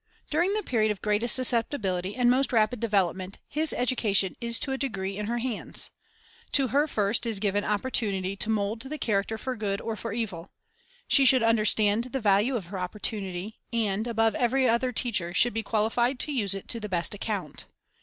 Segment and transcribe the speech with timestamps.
[0.31, 4.71] During •*■ the period of greatest susceptibility and most rapid development his education is to
[4.71, 5.91] a great degree in her hands.
[6.53, 10.49] To her first is given opportunity to mould the character for good or for evil.
[11.07, 15.61] She should understand the value of her opportunity, and, above every other teacher, should be
[15.61, 17.65] qualified to use it to the best account.